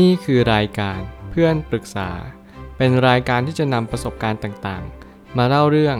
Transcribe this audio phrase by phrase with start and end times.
[0.00, 2.10] นี่คือรายการเพื่อนปรึกษา
[2.76, 5.96] เป็นรายการที่จะนำประสบการณ์ต่างๆ มาเล่าเรื่อง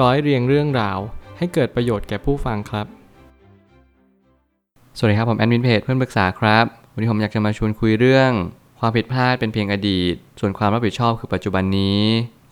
[0.00, 0.98] ร้อยเรียงเรื่องราว
[1.38, 2.86] ให้เกิดประโยชน์แก่ผู้ฟังครับ
[4.96, 8.30] สวัสดีครับ ผมแอดมินเพจเพื่อนปรึกษาครับ วันนี้ผมอยากจะมาชวนคุยเรื่อง
[8.80, 12.00] ความผิดพลาดเป็นเพียงอดีต ส่วนความรับผิดชอบคือปัจจุบันนี้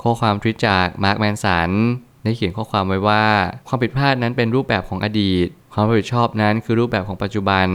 [0.03, 1.71] ข้อความทวิตจากมาร์คแมนสัน
[2.23, 3.25] ได้เขียนข้อความไว้ว่า
[3.69, 7.69] ความผิดพลาดนั้นเป็นรูปแบบของอดีต ความรับผิดชอบนั้นคือรูปแบบของปัจจุบัน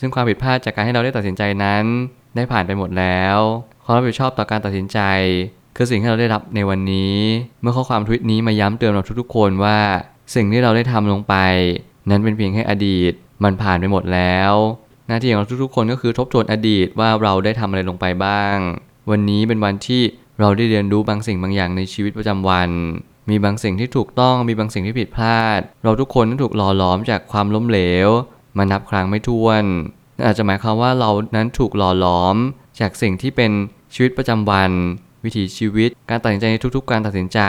[0.00, 1.84] ซึ่งความผิดพลาดจากการให้เราได้ตัดสินใจนั้น
[2.36, 3.38] ได้ผ่านไปหมดแล้ว
[3.84, 4.98] ความรับผิดชอบต่อการตัดสินใจ
[5.76, 7.16] คือสิ่งที่เราได้รับในวันนี้
[7.60, 9.78] เมื่อข้อความทวิตนี้มาย้ำเตือนเราทุกๆ คนว่า
[10.34, 11.34] สิ่งที่เราได้ทำลงไป
[12.10, 13.12] นั้นเป็นเพียงแค่อดีต
[13.44, 14.52] มันผ่านไปหมดแล้ว
[15.08, 18.56] หน้าที่ของเราทุกๆ คนก็คือทบทวนอดีตว่าเราได้ทำอะไรลงไปบ้าง
[19.10, 20.02] วันนี้เป็นวันที่
[20.40, 22.70] เราได้เรียนรู้บางสิ่งบางอย่างในชีวิตประจำวัน
[23.30, 28.08] มีบางสิ่งที่ถูกต้อง มีบางสิ่งที่ผิดพลาด เราทุกคนถูกหล่อหลอมจากความล้มเหลว
[28.58, 29.64] มานับครั้งไม่ถ้วน
[30.24, 32.36] อาจจะหมายความว่าเรานั้นถูกหล่อหลอม
[32.80, 33.52] จากสิ่งที่เป็น
[33.94, 34.70] ชีวิตประจำวัน
[35.24, 37.40] วิถีชีวิต การตัดสินใจในทุก ๆ การตัดสินใจ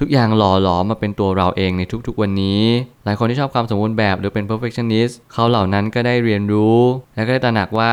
[0.00, 2.62] ทุกอย่างหล่อหลอมมาเป็นตัวเราเองในทุกๆ วันนี้
[3.04, 6.78] หลายคนที่ชอบความสมบูรณ์แบบหรือเป็น perfectionist เขาเหล่านั้นก็ได้เรียนรู้
[7.14, 7.92] และก็ได้ตระหนักว่า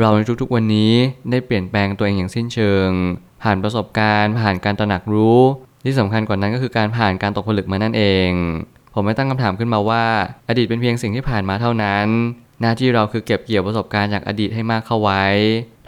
[0.00, 0.92] เราในทุกๆ วันนี้
[1.30, 2.88] ได้เปลี่ยนแปลงตัวเองอย่างสิ้นเชิง
[3.42, 5.40] ผ่านประสบการณ์ ผ่านการตระหนักรู้
[5.84, 8.30] ที่สำคัญกว่านั้นก็คือการผ่านการตกผลึกมานั่นเอง
[8.94, 10.04] ผมไม่ตั้งคำถามขึ้นมาว่า
[10.48, 12.06] อดีตเป็นเพียงสิ่งที่ผ่านมาเท่านั้น
[12.62, 15.24] หน้าที่เราคือเก็บเกี่ยวประสบการณ์จากอดีตให้มากเข้าไว้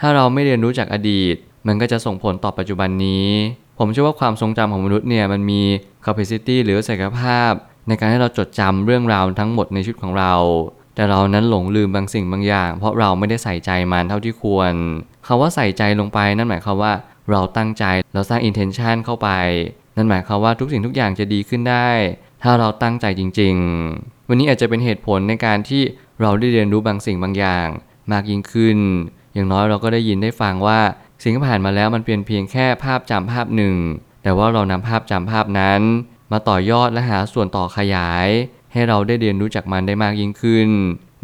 [0.01, 3.29] ถ้าเราไม่เรียนรู้จากอดีต มันก็จะส่งผลต่อปัจจุบันนี้
[3.79, 5.61] ผมเชื่อว่าความทรงจำของมนุษย์เนี่ยมันมี
[6.05, 7.53] capacity หรือศักยภาพ
[7.89, 10.35] ในการให้เราจดจำเรื่องราวทั้งหมดในชีวิตของเรา
[10.95, 14.73] แต่เรานั้นหลงลืมบางสิ่งบางอย่าง เพราะเราไม่ได้ใส่ใจมันเท่าที่ควร
[15.27, 16.93] คาว่าใส่ใจลงไปนั่นหมายความว่า
[17.31, 19.29] เราตั้งใจเราสร้าง intention เข้าไป
[19.97, 21.89] นั่นหมายความว่าทุกสิ่งทุกอย่างจะดีขึ้นได้
[22.43, 23.55] ถ้าเราตั้งใจจริง
[23.93, 25.83] ๆ วันนี้อาจจะเป็นเหตุผลในการที่
[26.21, 27.69] เราได้เรียนรู้บางสิ่งบางอย่าง
[28.13, 28.79] มากยิ่งขึ้น
[29.35, 30.81] อย่างน้อยเราก็ได้ยินได้ฟังว่า
[31.23, 33.77] สิ่งที่ผ่านมาแล้วมันเป็นเพียงแค่ภาพจำภาพหนึ่ง
[34.23, 35.81] แต่ว่าเรานำภาพจำภาพนั้น
[36.33, 38.29] มาต่อยอดและหาส่วนต่อขยาย
[38.73, 40.69] ให้เราได้เรียนรู้จากมันได้มากยิ่งขึ้น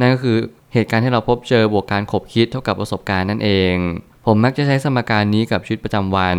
[0.00, 0.38] นั่นก็คือ
[0.72, 3.74] เหตุการณ์ที่เราพบเจอบวกการขบคิดเท่ากับประสบการณ์นั่นเอง
[4.26, 6.38] ผมมักจะใช้สมการนี้กับชีวิตประจำวัน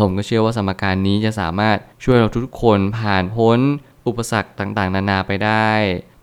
[0.00, 3.58] ผมก็เชื่อว่าสมการนี้จะสามารถช่วยเราทุกคนผ่านพ้น
[4.06, 5.70] อุปสรรคต่างๆ นานาไปได้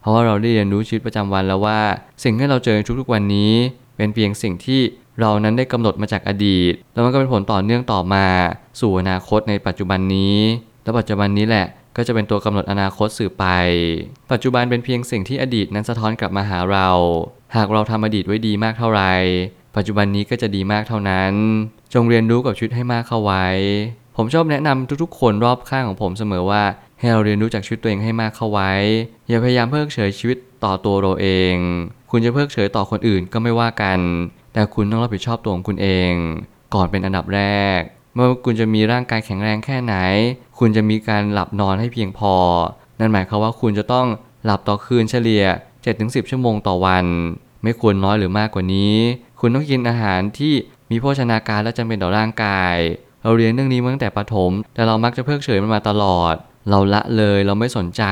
[0.08, 1.80] ราะว่าเราได้เรียนรู้ชีวิตประจำวันแล้วว่า
[2.24, 3.54] สิ่งที่เราเจอทุกๆวันนี้
[3.98, 4.82] เป็นเพียงสิ่งที่
[5.20, 8.26] เรานั้นได้กำหนดมาจากอดีต แล้วมันก็เป็นผลต่อเนื่องต่อมา
[8.80, 10.38] สู่อนาคตในปัจจุบันนี้
[10.84, 13.46] และปัจจุบันนี้แหละก็จะเป็นตัวกำหนดอนาคตสื่อไป
[14.32, 16.90] ปัจจุบันเป็นเพียงสิ่งที่อดีตนั้นสะท้อนกลับมาหาเรา
[17.56, 19.14] หากเราทำอดีตไว้ดีมากเท่าไหร่
[19.76, 21.34] ปัจจุบันนี้ก็จะดีมากเท่านั้น
[21.94, 23.46] จงเรียนรู้กับชีวิตให้มากเข้าไว้
[24.18, 26.64] ผมชอบแนะนำทุกๆ คนรอบข้างของผมเสมอว่า
[27.00, 28.72] ให้เราเรียนรู้จากชีวิตตัวเองให้มากเข้าไว้
[29.28, 31.56] อย่าพยายามเพิกเฉยชีวิตต่อตัวเราเอง
[32.12, 34.00] คุณจะเพิกเฉยต่อคนอื่นก็ไม่ว่ากัน
[34.54, 36.12] แต่คุณต้องรับผิดชอบตัวของคุณเอง
[36.74, 37.42] ก่อนเป็นอันดับแร
[37.78, 37.80] ก
[38.14, 39.96] เมื่อคุณจะมีร่างกายแข็งแรงแค่ไหน
[40.60, 42.34] คุณจะมีการหลับนอนให้เพียงพอ
[43.00, 44.08] นั่นหมายความว่าคุณจะต้อง
[44.46, 45.46] หลับต่อคืนเฉลี่ย
[45.88, 47.06] 7-10 ชั่วโมงต่อวัน
[47.64, 48.96] ไม่ควรน้อยหรือมากกว่านี้
[49.40, 50.54] คุณต้องกินอาหารที่
[50.92, 52.76] มีโภชนาการและจำเป็นต่อร่างกาย
[53.24, 56.36] เราเรียนเรื่องนี้มาตั้งแต่ประถม แต่เรามักจะเพิกเฉยมันมาตลอด
[56.70, 58.04] เราละเลยเราไม่สนใจ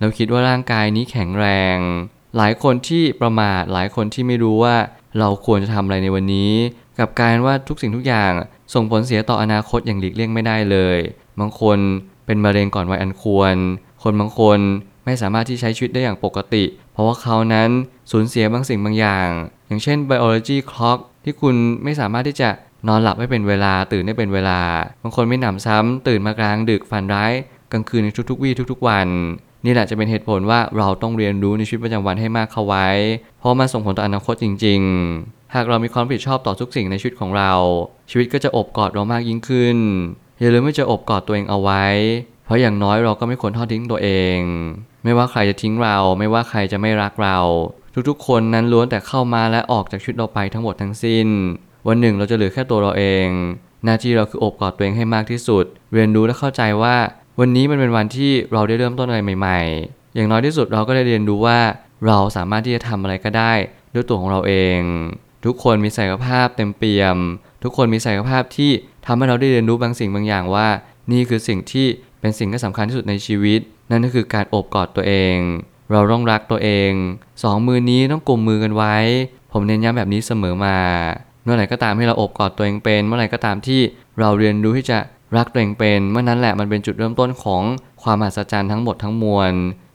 [0.00, 1.46] เราคิดว่าร่างกายนี้แข็งแร
[1.76, 1.78] ง
[2.36, 4.76] หลายคนที่ประมาทหลายคนที่ไม่รู้ว่า
[5.18, 6.52] เราควรจะทำอะไรในวันนี้
[6.98, 8.32] กับการว่าทุกสิ่งทุกอย่าง
[8.74, 10.98] ส่งผลเสียต่ออนาคตอย่างหลีกเลี่ยงไม่ได้เลย
[11.40, 11.78] บางคน
[12.26, 13.56] เป็นมะเร็งก่อนวัยอันควร
[14.02, 14.58] คนบางคน
[15.04, 17.70] ไม่สามารถที่ใช้ชีวิตได้อย่างปกติ เพราะว่าเขานั้น
[18.10, 19.28] สูญเสียบางสิ่งบางอย่าง
[19.66, 22.50] อย่างเช่น biology clock ที่คุณไม่สามารถที่จะ
[22.88, 24.60] นอนหลับให้เป็นเวลาตื่นให้เป็นเวลา
[25.02, 27.32] บางคนไม่หนำซ้ำตื่นมากลางดึกฝันร้าย
[27.72, 29.08] กลางคืนในทุกๆ วี่ทุก ๆ วัน
[29.64, 32.88] นี่แหละจะเป็นเหตุผลว่าเราต้องเรียนรู้ในชีวิตประจำวันให้มากเข้าไว้
[33.38, 34.80] เพราะมันส่งผลต่ออนาคตจริง
[35.18, 37.52] ๆ หากเรามีความรับผิดชอบต่อทุกสิ่งในชีวิตของเรา
[38.10, 39.78] ชีวิตก็จะอบกอดเรามากยิ่งขึ้น
[40.40, 41.84] อย่าลืมไม่จะอบกอดตัวเองเอาไว้
[42.44, 44.38] เพราะอย่างน้อยเราก็ไม่ควรทอดทิ้งตัวเอง
[45.04, 47.38] ไม่ว่าใครจะทิ้งเรา ไม่ว่าใครจะไม่รักเรา
[48.08, 51.28] ทุกๆ คนนั้นล้วนแต่เข้ามาและออกจากชีวิตเราไปทั้งหมดทั้งสิ้น
[51.88, 53.26] วันหนึ่งเราจะเหลือแค่ตัวเราเอง
[53.84, 56.96] หน้าที่เราคืออบกอดตัวเองให้มากที่สุด เรียนรู้และเข้าใจว่า
[57.42, 61.58] วันนี้มันเป็นวันที่เราได้เริ่มต้นอะไรใหม่ ๆ อย่างน้อยที่สุดเราก็ได้เรียนรู้ว่า
[62.06, 63.52] เราสามารถที่จะทำอะไรก็ได้
[63.94, 64.80] ด้วยตัวของเราเอง
[65.44, 67.16] ทุกคนมีศักยภาพเต็มเปี่ยม
[67.62, 68.70] ทุกคนมีศักยภาพที่
[69.06, 70.68] ทำให้เราได้เรียนรู้บางสิ่งบางอย่างว่า
[71.12, 71.86] นี่คือสิ่งที่
[72.20, 73.60] เป็นสิ่งที่สำคัญที่สุดในชีวิต
[73.90, 75.36] นั่นก็คือการโอบกอดตัวเอง
[75.92, 76.90] เราต้องรักตัวเอง
[77.42, 78.96] สองมือนี้ต้องกลุ่มมือกันไว้
[79.52, 80.76] ผมเน้นย้ำแบบนี้เสมอมา
[81.42, 83.80] เมื่อไหร่ก็ตามที่เราโอบกอดตัวเองเป็น เมื่อไหร่ก็ตามที่
[84.20, 84.98] เราเรียนรู้ที่จะ
[85.36, 87.62] รักตัวเองเป็นเมื่อนั้นแหละมันเป็นจุดเริ่มต้นของ
[88.02, 89.52] ความมหัศจรรย์ทั้งหมดทั้งมวล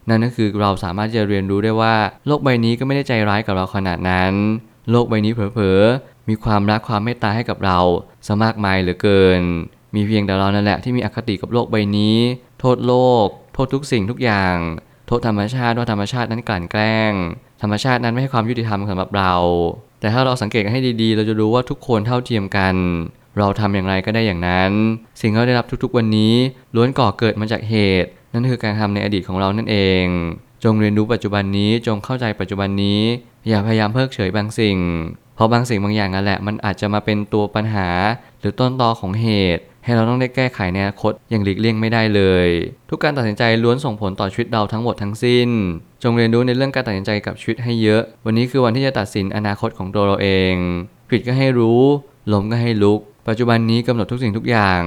[0.08, 1.94] นั่นก็คือเราสามารถจะเรียนรู้ได้ว่า
[2.26, 4.32] โลกใบนี้ก็ไม่ได้ใจร้ายกับเราขนาดนั้น
[4.90, 7.78] โลกใบนี้เผลอๆมีความรักความเมตตาให้กับเรา
[8.28, 9.42] สมากมายเหลือเกิน
[9.94, 12.18] มีเพียงแต่เรานั่นแหละที่มีอคติกับโลกใบนี้
[12.60, 12.94] โทษโล
[13.24, 14.56] ก โทษทุกสิ่งทุกอย่าง
[15.06, 17.12] โทษธรรมชาติว่าธรรมชาตินั้นกลั่นแกล้ง
[17.62, 19.34] ธรรมชาตินั้นไม่ให้ความยุติธรรมสำหรับเรา
[20.00, 22.74] แต่ถ้าเราสังเกตกันให้ดีๆ เราจะรู้ว่าทุกคนเท่าเทียมกัน
[23.38, 24.72] เราทำอย่างไรก็ได้อย่างนั้น
[25.20, 26.34] สิ่งที่เราได้รับทุกๆ วันนี้
[26.74, 30.04] ล้วนก่อเกิดมาจากเหตุ นั่นคือการทำในอดีตของเรานั่นเอง
[30.64, 33.00] จงเรียนรู้ปัจจุบันนี้จงเข้าใจปัจจุบันนี้
[33.48, 34.78] อย่าพยายามเพิกเฉยบางสิ่ง
[35.34, 37.88] เพราะบางสิ่งบางอย่างนั่นแหละมันอาจจะมาเป็นตัวปัญหา
[38.40, 42.48] หรือต้นตอของเหตุ ให้เราต้องได้แก้ไขในอนาคตอย่างหลีกเลี่ยงไม่ได้เลย
[42.90, 45.48] ทุกการตัดสินใจล้วนส่งผลต่อชีวิตเราทั้งหมดทั้งสิ้น
[46.02, 50.54] จงเรียนรู้ในเรื่องการตัดสินใจกับชีวิตให้เยอะ วันนี้คือวันที่จะตัดสินอนาคตของตัวเราเอง
[51.10, 51.82] ผิดก็ให้รู้
[52.32, 54.80] ล้มก็ให้ลุก ปัจจุบันนี้กำหนดทุกสิ่งทุกอย่าง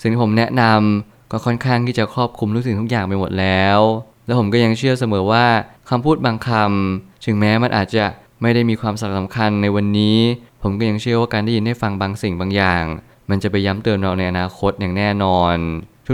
[0.00, 3.78] สิ่งที่ผมแนะนำก็ค่อนข้างที่จะครอบคลุมทุกสิ่งทุกอย่างไปหมดแล้ว
[4.26, 5.46] และผมก็ยังเชื่อเสมอว่า
[5.90, 8.04] คำพูดบางคำถึงแม้มันอาจจะ
[8.42, 10.18] ไม่ได้มีความสำคัญในวันนี้
[10.62, 12.84] ผมก็ยังเชื่อว่าการได้ยินได้ฟังบางสิ่งบางอย่าง
[13.30, 15.56] มันจะไปย้ำเตือนเราในอนาคตอย่างแน่นอน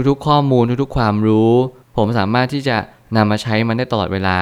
[0.09, 1.53] ทุกๆ ข้อมูลทุกๆ ความรู้
[1.97, 2.77] ผมสามารถที่จะ
[3.15, 4.39] นำมาใช้มันได้ตลอดเวลา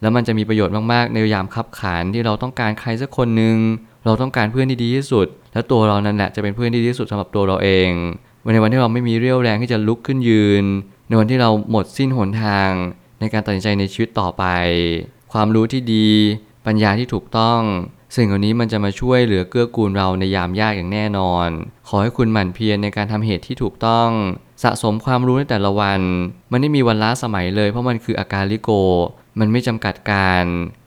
[0.00, 3.56] แล้วมันจะมีประโยชน์มากๆ ในยามคับขันที่เราต้องการใครสักคนหนึ่ง
[4.04, 7.90] เราต้องการเพื่อนที่ดีที่สุด และตัวเรานั่นแหละจะเป็นเพื่อนที่ดีที่สุดสำหรับตัวเราเอง
[8.52, 10.64] ในวันที่เราไม่มีเรี่ยวแรงที่จะลุกขึ้นยืน
[11.08, 12.70] ในวันที่เราหมดสิ้นหนทาง
[13.20, 14.44] ในการตัดสินใจในชีวิตต่อไป
[15.32, 16.08] ความรู้ที่ดี
[16.66, 17.60] ปัญญาที่ถูกต้อง
[18.16, 21.48] สิ่งเหล่านี้มันจะมาช่วยเหลือเกื้อกูลเราในยามยากอย่างแน่นอน
[21.88, 24.08] ขอให้คุณหมั่นเพียรในการทำเหตุที่ถูกต้อง
[24.62, 26.00] สะสมความรู้ในแต่ละวัน
[26.50, 28.70] มันไม่มีวันล้าสมัยเลย เพราะมันคืออาการลิโก
[29.38, 30.44] มันไม่จำกัดการ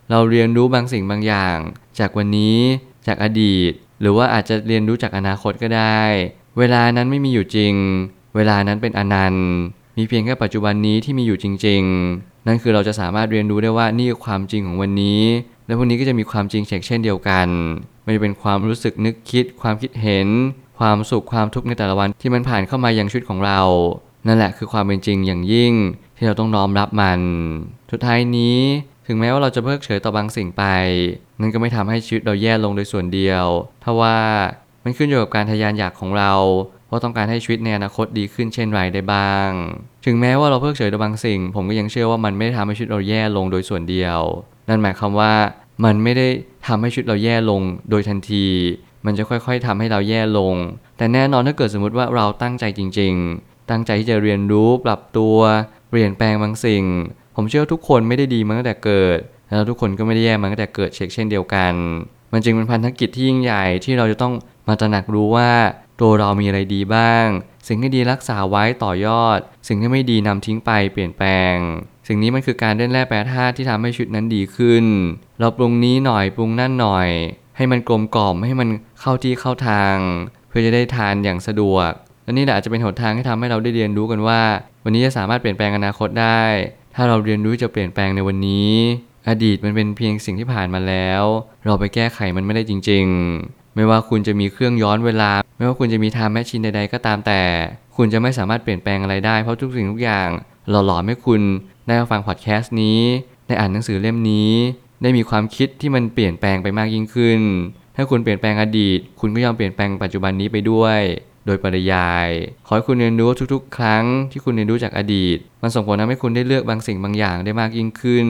[0.09, 1.57] เราเรียนรู้บางสิ่งบางอย่าง
[1.99, 2.59] จากวันนี้
[3.07, 3.71] จากอดีต
[4.01, 6.01] หรือว่าอาจจะเรียนรู้จากอนาคตก็ได้
[6.57, 7.73] เวลานั้นไม่มีอยู่จริง
[8.35, 9.49] เวลานั้นเป็นอนันต์
[9.97, 11.83] มีเพียงแค่ปัจจุบันนี้ที่มีอยู่จริง
[12.15, 15.21] ๆ นั่นคือเราจะสามารถเรียนรู้ได้ว่านี่คือความจริงของวันนี้
[15.65, 17.47] และพวกนี้ก็จะมีความจริงเช่นเดียวกัน
[18.03, 20.27] ไม่ว่าจะเป็นความรู้สึกนึกคิด ความคิดเห็น
[20.79, 23.61] ความสุขความทุกข์ในแต่ละวันที่มันผ่านเข้ามายังชีวิตของเรา
[24.27, 25.73] นั่นแหละคือความเป็นจริงอย่างยิ่ง
[26.17, 27.19] ที่เราต้องน้อมรับมัน
[27.91, 28.59] สุดท้ายนี้
[29.07, 30.63] ถึงแม้ว่าเราจะเพิกเฉยต่อบางสิ่งไป
[31.41, 33.45] นั่นก็ไม่ทำให้ชีวิตเราแย่ลงโดยส่วนเดียว
[33.83, 34.17] ถ้าว่า
[34.83, 36.33] มันขึ้นอยู่กับการทะยานอยากของเรา
[36.89, 39.49] ว่าต้องการให้ชีวิตในอนาคตดีขึ้นเช่นไรได้บ้าง
[40.05, 44.19] ถึงแม้ว่าเราเพิกเฉยต่อบางสิ่ง ผมก็ยังเชื่อว่ามันไม่ได้ทำให้ชีวิตเราแย่ลงโดยส่วนเดียว
[44.69, 45.33] นั่นหมายความว่า
[45.85, 46.27] มันไม่ได้
[46.67, 48.47] ทำให้ชีวิตเราแย่ลงโดยทันที
[49.05, 50.55] มันจะค่อยๆทำให้เราแย่ลง
[50.97, 55.37] แต่แน่นอนถ้าเกิดสมมติว่าเราตั้งใจจริง ๆ ตั้งใจที่จะเรียนรู้ปรับตัว
[55.89, 56.83] เปลี่ยนแปลงบางสิ่ง
[57.35, 61.73] ผมเชื่อว่าทุกคนไม่ได้ดีมาตั้งแต่เกิด แล้วทุกคนก็ไม่ได้แย่มาตั้งแต่เกิดเช็คเช่นเดียวกัน
[62.31, 64.33] มันจึงเป็นพันธกิจที่ยิ่งใหญ่ที่เราจะต้อง
[64.67, 65.51] มาตระหนักรู้ว่า
[66.01, 67.25] ตัวเรามีอะไรดีบ้าง
[67.67, 71.55] สิ่งที่ดีรักษาไว้ต่อยอด สิ่งที่ไม่ดีนำทิ้งไปเปลี่ยนแปลง
[72.07, 74.85] สิ่งนี้มันคือการเล่นแร่แปรธาตุที่ทำให้ชีวิตนั้นดีขึ้น
[75.39, 77.09] เราปรุงนี้หน่อยปรุงนั่นหน่อย
[77.57, 78.69] ให้มันกลมกล่อมให้มัน
[79.01, 79.95] เข้าที่เข้าทาง
[80.47, 81.91] เพื่อจะได้ทานอย่างสะดวก
[82.23, 84.41] และนี่แหละอาจจะเป็นหนทางที่ทำให้เราได้เรียนรู้กันว่า
[84.83, 86.41] วันนี้จะสามารถเปลี่ยนแปลงอนาคตได้
[86.95, 88.71] ถ้าเราเรียนรู้จะเปลี่ยนแปลงในวันนี้
[89.29, 91.23] อดีตมันเป็นเพียงสิ่งที่ผ่านมาแล้ว
[91.65, 93.05] เราไปแก้ไขมันไม่ได้จริง
[93.41, 97.41] ๆ ไม่ว่าคุณจะมีเครื่องย้อนเวลา ไม่ว่าคุณจะมี time machine ใดๆก็ตามแต่
[97.95, 100.29] คุณจะไม่สามารถเปลี่ยนแปลงอะไรได้เพราะทุกสิ่งทุกอย่าง
[100.69, 101.41] หล่อหลอมให้คุณ
[101.87, 102.99] ได้มาฟังพอดแคสต์นี้
[103.47, 104.51] ได้อ่านหนังสือเล่มนี้
[105.01, 107.41] ได้มีความคิดที่มันเปลี่ยนแปลงไปมากยิ่งขึ้น
[107.95, 110.99] ถ้าคุณเปลี่ยนแปลงอดีต คุณก็ยอมเปลี่ยนแปลงปัจจุบันนี้ไปด้วย
[111.45, 112.29] โดยปริยาย
[112.65, 118.27] ขอให้คุณเรียนรู้ทุกๆ ครั้งที่คุณเรียนรู้จากอดีต มันส่งผลทำให้คุณได้เลือกบางสิ่งบางอย่างได้มากยิ่งขึ้น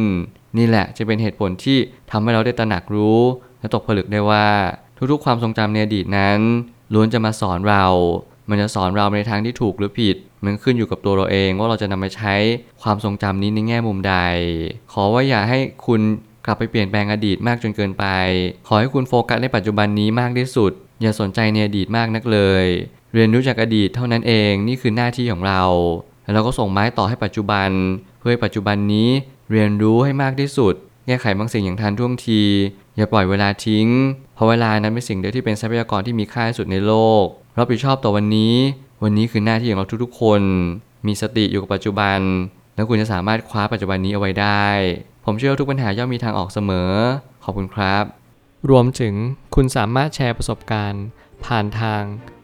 [0.57, 1.77] นี่แหละจะเป็นเหตุผลที่
[2.12, 3.22] ทำให้เราได้ตระหนักรู้
[3.60, 4.48] และตกผลึกได้ว่า
[5.12, 6.39] ทุกๆ ความทรงจำในอดีตนั้น
[6.93, 7.86] ล้วนจะมาสอนเรา
[8.50, 12.36] มันจะสอนเราในทางที่ถูกหรือผิด มันขึ้นอยู่กับตัวเราเองว่าเราจะนำไปใช้
[12.81, 14.15] ความทรงจำนี้ในแง่มุมใด
[14.91, 16.01] ขอว่าอย่าให้คุณ
[16.45, 18.05] กลับไปเปลี่ยนแปลงอดีตมากจนเกินไป
[18.67, 22.65] ขอให้คุณโฟกัสในปัจจุบันนี้มากที่สุด อย่าสนใจในอดีตมากนักเลย
[23.17, 25.63] เรียนรู้จากอดีตเท่านั้นเองนี่คือหน้าที่ของเรา
[26.24, 27.69] แล้วเราก็ส่งไม้ต่อให้ปัจจุบัน
[28.19, 29.10] เพื่อให้ปัจจุบันนี้
[29.51, 30.74] เรียนรู้ให้มากที่สุด
[31.07, 32.41] แก้ไขบางสิ่งอย่างทันท่วงที
[32.95, 33.88] อย่าปล่อยเวลาทิ้ง
[34.36, 37.24] เพราะเวลานั้นเป็นสิ่งเดียวที่เป็นทรัพยากรที่มีค่าที่สุดในโลก
[37.57, 38.55] รับผิดชอบต่อวันนี้
[39.03, 40.41] วันนี้คือหน้าที่ของเราทุกๆ คน
[41.07, 42.19] มีสติอยู่กับปัจจุบัน
[42.75, 44.65] แล้วคุณจะสามารถคว้าปัจจุบันนี้เอาไว้ได้
[45.25, 46.91] ผมเชื่อว่าทุกปัญหาย่อมมีทางออกเสมอ
[47.43, 48.03] ขอบคุณครับ
[48.69, 49.13] รวมถึง
[49.55, 51.03] คุณสามารถแชร์ประสบการณ์
[51.45, 52.03] ผ่านทาง